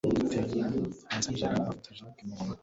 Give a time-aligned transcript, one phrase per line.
[1.09, 2.59] hanze angella afata jack mumaboko